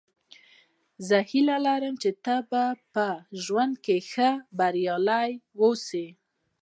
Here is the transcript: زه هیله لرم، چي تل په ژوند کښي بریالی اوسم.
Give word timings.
زه 1.07 1.17
هیله 1.29 1.57
لرم، 1.65 1.95
چي 2.01 2.09
تل 2.23 2.39
په 2.93 3.05
ژوند 3.43 3.73
کښي 3.85 4.31
بریالی 4.57 5.31
اوسم. 5.61 6.09